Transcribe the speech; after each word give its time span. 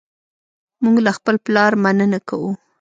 موږ 0.83 0.97
له 1.05 1.11
خپل 1.17 1.35
پلار 1.45 1.71
مننه 1.83 2.19
کوو. 2.27 2.51